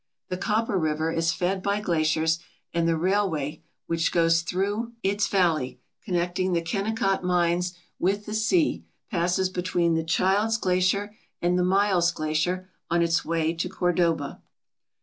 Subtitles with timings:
[0.29, 2.39] The Copper River is fed by glaciers
[2.73, 6.61] and the railway which goes through its 93 ALASKA OUR NORTHERN WONDERLAND valley, connecting the
[6.63, 13.03] Kennecott Mines with the sea, passes between the Childs Glacier and the Miles Glacier on
[13.03, 14.41] its way to Cordova.